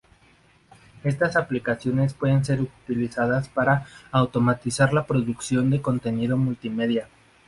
[1.03, 2.59] Estas aplicaciones pueden ser
[2.99, 7.07] usadas para automatizar la producción de contenido multimedia.